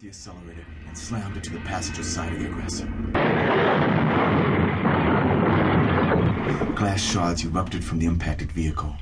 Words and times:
the 0.00 0.08
accelerator 0.08 0.64
and 0.88 0.96
slammed 0.96 1.36
into 1.36 1.50
the 1.50 1.60
passenger 1.60 2.02
side 2.02 2.32
of 2.32 2.38
the 2.38 2.46
aggressor. 2.46 2.86
Glass 6.74 7.02
shards 7.02 7.44
erupted 7.44 7.84
from 7.84 7.98
the 7.98 8.06
impacted 8.06 8.50
vehicle, 8.50 8.96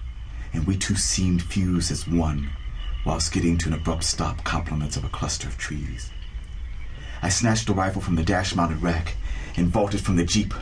and 0.52 0.66
we 0.66 0.76
two 0.76 0.96
seemed 0.96 1.40
fused 1.40 1.92
as 1.92 2.08
one 2.08 2.50
while 3.04 3.20
skidding 3.20 3.56
to 3.58 3.68
an 3.68 3.74
abrupt 3.74 4.02
stop 4.02 4.42
compliments 4.42 4.96
of 4.96 5.04
a 5.04 5.08
cluster 5.08 5.46
of 5.46 5.56
trees. 5.56 6.10
I 7.22 7.28
snatched 7.28 7.68
the 7.68 7.74
rifle 7.74 8.02
from 8.02 8.16
the 8.16 8.24
dash 8.24 8.56
mounted 8.56 8.82
rack 8.82 9.14
and 9.56 9.68
vaulted 9.68 10.00
from 10.00 10.16
the 10.16 10.24
Jeep. 10.24 10.52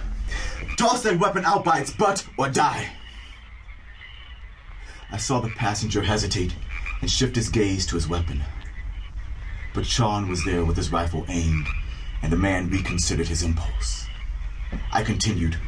Toss 0.76 1.02
that 1.04 1.18
weapon 1.18 1.46
out 1.46 1.64
by 1.64 1.78
its 1.78 1.92
butt 1.92 2.26
or 2.36 2.50
die! 2.50 2.90
I 5.10 5.16
saw 5.16 5.40
the 5.40 5.48
passenger 5.48 6.02
hesitate 6.02 6.54
and 7.00 7.10
shift 7.10 7.36
his 7.36 7.48
gaze 7.48 7.86
to 7.86 7.94
his 7.94 8.06
weapon. 8.06 8.42
But 9.77 9.84
Sean 9.84 10.27
was 10.27 10.43
there 10.43 10.64
with 10.64 10.79
his 10.79 10.90
rifle 10.90 11.27
aimed, 11.29 11.66
and 12.23 12.32
the 12.32 12.37
man 12.37 12.70
reconsidered 12.70 13.28
his 13.28 13.42
impulse. 13.42 14.06
I 14.91 15.05
continued 15.05 15.59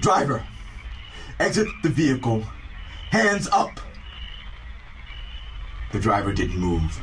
Driver, 0.00 0.44
exit 1.38 1.68
the 1.84 1.88
vehicle, 1.88 2.42
hands 3.12 3.46
up! 3.52 3.78
The 5.92 6.00
driver 6.00 6.32
didn't 6.32 6.58
move, 6.58 7.00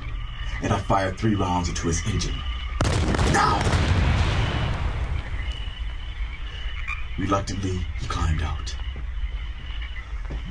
and 0.61 0.73
I 0.73 0.79
fired 0.79 1.17
three 1.17 1.33
rounds 1.33 1.69
into 1.69 1.87
his 1.87 2.05
engine. 2.07 2.35
Now! 3.31 3.57
Reluctantly, 7.17 7.85
he 8.01 8.07
climbed 8.07 8.41
out. 8.41 8.75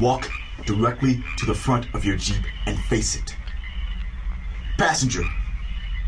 Walk 0.01 0.31
directly 0.65 1.23
to 1.37 1.45
the 1.45 1.55
front 1.55 1.95
of 1.95 2.03
your 2.03 2.17
Jeep 2.17 2.45
and 2.65 2.79
face 2.85 3.15
it. 3.15 3.37
Passenger, 4.83 5.23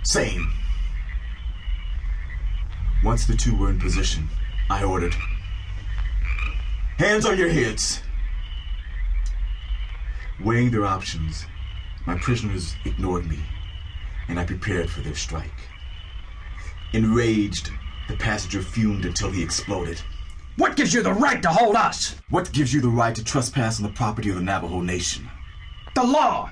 same. 0.02 0.52
Once 3.04 3.24
the 3.24 3.36
two 3.36 3.56
were 3.56 3.70
in 3.70 3.78
position, 3.78 4.28
I 4.68 4.82
ordered 4.82 5.14
Hands 6.98 7.24
on 7.24 7.38
your 7.38 7.50
heads! 7.50 8.02
Weighing 10.40 10.72
their 10.72 10.84
options, 10.84 11.46
my 12.04 12.18
prisoners 12.18 12.74
ignored 12.84 13.28
me, 13.28 13.38
and 14.26 14.40
I 14.40 14.44
prepared 14.44 14.90
for 14.90 15.02
their 15.02 15.14
strike. 15.14 15.68
Enraged, 16.92 17.70
the 18.08 18.16
passenger 18.16 18.60
fumed 18.60 19.04
until 19.04 19.30
he 19.30 19.40
exploded. 19.40 20.02
What 20.56 20.74
gives 20.74 20.92
you 20.92 21.00
the 21.04 21.12
right 21.12 21.40
to 21.42 21.48
hold 21.48 21.76
us? 21.76 22.16
What 22.28 22.50
gives 22.50 22.74
you 22.74 22.80
the 22.80 22.88
right 22.88 23.14
to 23.14 23.22
trespass 23.22 23.78
on 23.78 23.84
the 23.84 23.94
property 23.94 24.30
of 24.30 24.34
the 24.34 24.42
Navajo 24.42 24.80
Nation? 24.80 25.30
The 25.94 26.02
law. 26.02 26.50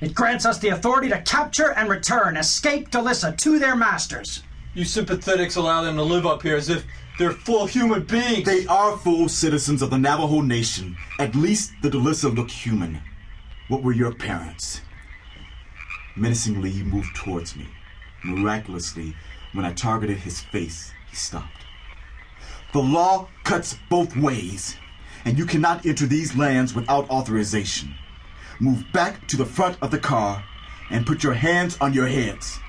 It 0.00 0.14
grants 0.14 0.44
us 0.44 0.58
the 0.58 0.68
authority 0.68 1.08
to 1.08 1.22
capture 1.22 1.72
and 1.72 1.88
return 1.88 2.36
escaped 2.36 2.92
Delisa 2.92 3.36
to 3.38 3.58
their 3.58 3.76
masters. 3.76 4.42
You 4.74 4.84
sympathetics 4.84 5.56
allow 5.56 5.82
them 5.82 5.96
to 5.96 6.02
live 6.02 6.26
up 6.26 6.42
here 6.42 6.56
as 6.56 6.68
if 6.68 6.84
they're 7.18 7.30
full 7.30 7.66
human 7.66 8.02
beings. 8.02 8.44
They 8.44 8.66
are 8.66 8.96
full 8.98 9.28
citizens 9.28 9.82
of 9.82 9.90
the 9.90 9.98
Navajo 9.98 10.40
Nation. 10.40 10.96
At 11.20 11.36
least 11.36 11.72
the 11.80 11.90
Delisa 11.90 12.34
look 12.34 12.50
human. 12.50 13.00
What 13.68 13.82
were 13.82 13.92
your 13.92 14.12
parents? 14.12 14.80
Menacingly, 16.16 16.70
he 16.70 16.82
moved 16.82 17.14
towards 17.14 17.56
me. 17.56 17.68
Miraculously, 18.24 19.14
when 19.52 19.64
I 19.64 19.72
targeted 19.72 20.18
his 20.18 20.40
face, 20.40 20.92
he 21.08 21.16
stopped. 21.16 21.64
The 22.72 22.80
law 22.80 23.28
cuts 23.44 23.78
both 23.88 24.16
ways, 24.16 24.76
and 25.24 25.38
you 25.38 25.46
cannot 25.46 25.86
enter 25.86 26.06
these 26.06 26.36
lands 26.36 26.74
without 26.74 27.08
authorization. 27.08 27.94
Move 28.60 28.84
back 28.92 29.26
to 29.26 29.36
the 29.36 29.44
front 29.44 29.76
of 29.82 29.90
the 29.90 29.98
car 29.98 30.44
and 30.90 31.06
put 31.06 31.22
your 31.22 31.34
hands 31.34 31.76
on 31.80 31.92
your 31.92 32.06
heads. 32.06 32.60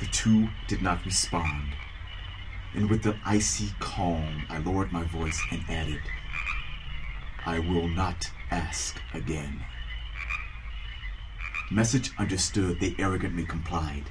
The 0.00 0.06
two 0.06 0.48
did 0.66 0.82
not 0.82 1.04
respond, 1.04 1.72
and 2.74 2.88
with 2.90 3.02
the 3.02 3.16
icy 3.24 3.70
calm, 3.80 4.44
I 4.48 4.58
lowered 4.58 4.92
my 4.92 5.04
voice 5.04 5.40
and 5.50 5.64
added, 5.68 6.00
I 7.46 7.58
will 7.58 7.88
not 7.88 8.30
ask 8.50 9.00
again. 9.14 9.64
Message 11.70 12.12
understood, 12.18 12.80
they 12.80 12.94
arrogantly 12.98 13.44
complied. 13.44 14.04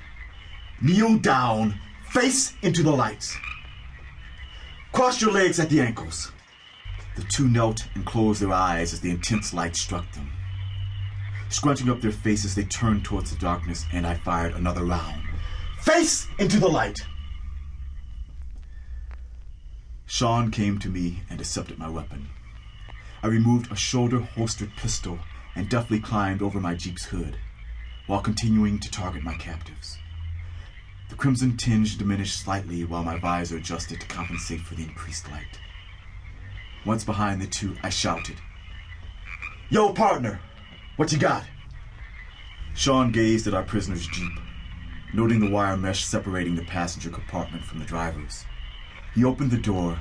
Kneel 0.81 1.17
down, 1.17 1.79
face 2.09 2.53
into 2.62 2.83
the 2.83 2.91
lights. 2.91 3.38
Cross 4.91 5.22
your 5.22 5.31
legs 5.31 5.59
at 5.59 5.69
the 5.69 5.81
ankles. 5.81 6.31
The 7.17 7.23
two 7.23 7.47
knelt 7.47 7.88
and 7.95 8.05
closed 8.05 8.44
their 8.44 8.53
eyes 8.53 8.94
as 8.94 9.01
the 9.01 9.09
intense 9.09 9.51
light 9.51 9.75
struck 9.75 10.11
them. 10.11 10.31
Scrunching 11.50 11.89
up 11.89 12.00
their 12.00 12.11
faces, 12.11 12.53
they 12.53 12.63
turned 12.63 13.05
towards 13.05 13.31
the 13.31 13.39
darkness, 13.39 13.85
and 13.91 14.05
I 14.05 14.13
fired 14.13 14.53
another 14.53 14.83
round. 14.83 15.23
Face 15.81 16.27
into 16.38 16.59
the 16.59 16.67
light! 16.67 17.00
Sean 20.06 20.51
came 20.51 20.77
to 20.77 20.89
me 20.89 21.23
and 21.27 21.41
accepted 21.41 21.79
my 21.79 21.89
weapon. 21.89 22.29
I 23.23 23.27
removed 23.27 23.72
a 23.72 23.75
shoulder 23.75 24.19
holstered 24.19 24.75
pistol 24.75 25.17
and 25.56 25.67
deftly 25.67 26.00
climbed 26.00 26.44
over 26.44 26.59
my 26.59 26.75
Jeep's 26.75 27.06
hood 27.06 27.35
while 28.06 28.22
continuing 28.22 28.77
to 28.79 28.91
target 28.91 29.23
my 29.23 29.33
captives. 29.33 29.97
The 31.09 31.16
crimson 31.16 31.57
tinge 31.57 31.97
diminished 31.97 32.39
slightly 32.39 32.85
while 32.85 33.03
my 33.03 33.17
visor 33.17 33.57
adjusted 33.57 34.01
to 34.01 34.07
compensate 34.07 34.61
for 34.61 34.75
the 34.75 34.83
increased 34.83 35.31
light. 35.31 35.59
Once 36.88 37.03
behind 37.03 37.42
the 37.42 37.48
two, 37.48 37.75
I 37.84 37.90
shouted, 37.90 38.38
Yo, 39.70 39.92
partner, 39.92 40.40
what 40.96 41.12
you 41.12 41.18
got? 41.18 41.44
Sean 42.75 43.12
gazed 43.12 43.46
at 43.46 43.53
our 43.53 43.64
prisoner's 43.64 44.08
Jeep, 44.08 44.31
noting 45.14 45.42
the 45.42 45.50
wire 45.50 45.75
mesh 45.75 46.06
separating 46.06 46.56
the 46.56 46.64
passenger 46.64 47.09
compartment 47.09 47.66
from 47.66 47.80
the 47.80 47.86
driver's. 47.86 48.46
He 49.14 49.25
opened 49.25 49.52
the 49.52 49.58
door 49.58 50.00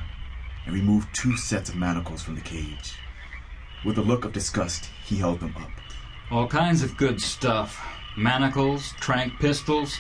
and 0.65 0.77
removed 0.77 1.13
two 1.13 1.37
sets 1.37 1.71
of 1.71 1.75
manacles 1.75 2.23
from 2.23 2.37
the 2.37 2.41
cage. 2.41 2.95
With 3.85 3.99
a 3.99 4.03
look 4.03 4.25
of 4.25 4.33
disgust, 4.33 4.89
he 5.05 5.17
held 5.17 5.41
them 5.41 5.57
up. 5.57 5.73
All 6.31 6.47
kinds 6.47 6.85
of 6.85 6.97
good 6.97 7.21
stuff 7.21 7.85
manacles, 8.17 8.93
trank 9.01 9.41
pistols, 9.41 9.99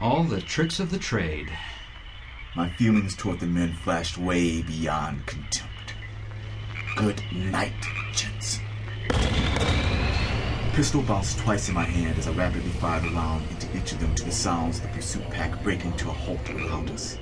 all 0.00 0.24
the 0.24 0.40
tricks 0.40 0.80
of 0.80 0.90
the 0.90 0.98
trade. 0.98 1.50
My 2.56 2.70
feelings 2.70 3.14
toward 3.14 3.40
the 3.40 3.46
men 3.46 3.74
flashed 3.74 4.16
way 4.16 4.62
beyond 4.62 5.26
contempt. 5.26 5.83
Good 6.96 7.24
night, 7.32 7.72
gents. 8.12 8.60
Pistol 10.74 11.02
bounced 11.02 11.38
twice 11.38 11.68
in 11.68 11.74
my 11.74 11.82
hand 11.82 12.16
as 12.18 12.28
I 12.28 12.32
rapidly 12.32 12.70
fired 12.70 13.04
a 13.04 13.08
round 13.08 13.44
into 13.50 13.76
each 13.76 13.90
of 13.90 14.00
them 14.00 14.14
to 14.14 14.24
the 14.24 14.30
sounds 14.30 14.78
of 14.78 14.84
the 14.84 14.88
pursuit 14.90 15.28
pack 15.30 15.60
breaking 15.64 15.96
to 15.96 16.10
a 16.10 16.12
halt 16.12 16.48
around 16.50 16.90
us. 16.90 17.18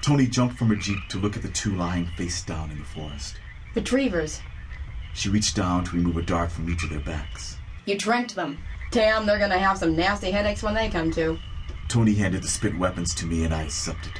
Tony 0.00 0.26
jumped 0.26 0.56
from 0.56 0.68
her 0.68 0.76
jeep 0.76 0.98
to 1.10 1.18
look 1.18 1.36
at 1.36 1.42
the 1.42 1.48
two 1.48 1.76
lying 1.76 2.06
face 2.16 2.42
down 2.42 2.70
in 2.70 2.78
the 2.78 2.84
forest. 2.84 3.36
Retrievers. 3.74 4.40
She 5.12 5.28
reached 5.28 5.56
down 5.56 5.84
to 5.84 5.96
remove 5.96 6.16
a 6.16 6.22
dart 6.22 6.50
from 6.50 6.70
each 6.70 6.82
of 6.82 6.88
their 6.88 7.00
backs. 7.00 7.58
You 7.84 7.98
tranked 7.98 8.34
them. 8.34 8.58
Damn, 8.92 9.26
they're 9.26 9.38
gonna 9.38 9.58
have 9.58 9.76
some 9.76 9.94
nasty 9.94 10.30
headaches 10.30 10.62
when 10.62 10.74
they 10.74 10.88
come 10.88 11.10
to. 11.12 11.38
Tony 11.88 12.14
handed 12.14 12.42
the 12.42 12.48
spit 12.48 12.78
weapons 12.78 13.14
to 13.16 13.26
me 13.26 13.44
and 13.44 13.52
I 13.52 13.64
accepted. 13.64 14.12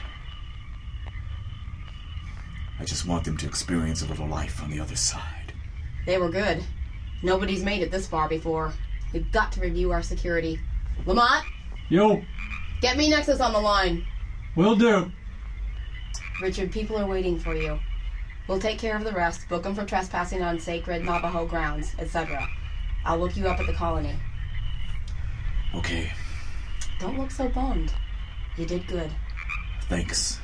I 2.81 2.85
just 2.85 3.07
want 3.07 3.25
them 3.25 3.37
to 3.37 3.47
experience 3.47 4.01
a 4.03 4.07
little 4.07 4.27
life 4.27 4.63
on 4.63 4.71
the 4.71 4.81
other 4.81 4.97
side. 4.97 5.53
They 6.07 6.17
were 6.19 6.31
good. 6.31 6.65
Nobody's 7.23 7.63
made 7.63 7.83
it 7.83 7.91
this 7.91 8.09
far 8.09 8.27
before. 8.29 8.73
We've 9.13 9.31
got 9.31 9.53
to 9.53 9.61
review 9.61 9.93
our 9.93 10.03
security. 10.03 10.59
Lamont, 11.05 11.45
Yo, 11.91 12.23
get 12.81 12.97
me 12.97 13.11
Nexus 13.11 13.41
on 13.41 13.53
the 13.53 13.61
line. 13.61 14.07
will 14.57 14.77
do. 14.77 15.13
Richard, 16.41 16.73
people 16.73 16.97
are 16.97 17.07
waiting 17.07 17.39
for 17.39 17.55
you. 17.55 17.79
We'll 18.49 18.59
take 18.61 18.79
care 18.79 18.97
of 18.97 19.05
the 19.05 19.13
rest, 19.13 19.47
book 19.49 19.63
them 19.65 19.75
for 19.75 19.85
trespassing 19.85 20.43
on 20.43 20.59
sacred 20.59 21.05
Navajo 21.05 21.47
grounds, 21.47 21.95
etc. 21.99 22.49
I'll 23.05 23.19
look 23.19 23.37
you 23.37 23.47
up 23.47 23.61
at 23.61 23.67
the 23.67 23.75
colony. 23.75 24.15
Okay, 25.75 26.11
Don't 26.99 27.19
look 27.19 27.31
so 27.31 27.49
bummed. 27.49 27.93
You 28.57 28.65
did 28.67 28.87
good. 28.87 29.11
thanks. 29.83 30.41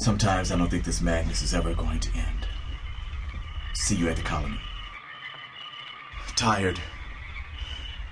Sometimes 0.00 0.50
I 0.50 0.56
don't 0.56 0.70
think 0.70 0.84
this 0.84 1.02
madness 1.02 1.42
is 1.42 1.52
ever 1.52 1.74
going 1.74 2.00
to 2.00 2.16
end. 2.16 2.48
See 3.74 3.96
you 3.96 4.08
at 4.08 4.16
the 4.16 4.22
colony. 4.22 4.58
Tired, 6.36 6.80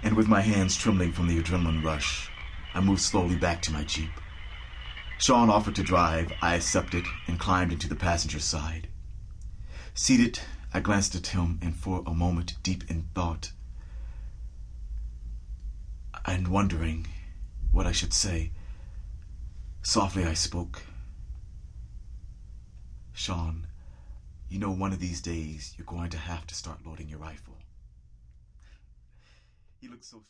and 0.02 0.14
with 0.14 0.29
my 0.29 0.43
hands 0.43 0.76
trembling 0.76 1.12
from 1.12 1.29
the 1.29 1.43
adrenaline 1.43 1.82
rush, 1.82 2.31
I 2.75 2.81
moved 2.81 3.00
slowly 3.00 3.37
back 3.37 3.62
to 3.62 3.73
my 3.73 3.85
Jeep. 3.85 4.11
Sean 5.19 5.49
offered 5.49 5.75
to 5.76 5.82
drive. 5.82 6.31
I 6.43 6.56
accepted 6.56 7.06
and 7.26 7.40
climbed 7.40 7.73
into 7.73 7.88
the 7.88 7.96
passenger 7.96 8.38
side. 8.38 8.88
Seated, 9.94 10.40
I 10.75 10.81
glanced 10.81 11.14
at 11.14 11.29
him 11.29 11.58
and 11.62 11.75
for 11.75 12.02
a 12.06 12.12
moment, 12.12 12.56
deep 12.62 12.85
in 12.90 13.08
thought 13.14 13.52
and 16.26 16.49
wondering 16.49 17.06
what 17.73 17.87
I 17.87 17.93
should 17.93 18.12
say, 18.12 18.52
softly 19.82 20.26
I 20.26 20.35
spoke. 20.35 20.82
Sean, 23.19 23.67
you 24.49 24.61
know 24.61 24.70
one 24.70 24.93
of 24.93 25.00
these 25.00 25.20
days 25.20 25.75
you're 25.76 25.85
going 25.85 26.09
to 26.09 26.17
have 26.17 26.47
to 26.47 26.55
start 26.55 26.87
loading 26.87 27.09
your 27.09 27.19
rifle. 27.19 27.59
He 29.81 29.88
looked 29.88 30.05
so 30.05 30.23